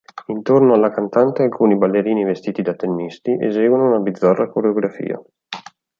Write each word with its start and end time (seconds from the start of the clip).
Intorno 0.25 0.73
alla 0.73 0.89
cantante 0.89 1.43
alcuni 1.43 1.77
ballerini 1.77 2.23
vestiti 2.23 2.63
da 2.63 2.73
tennisti 2.73 3.37
eseguono 3.39 3.85
una 3.85 3.99
bizzarra 3.99 4.49
coreografia. 4.49 5.21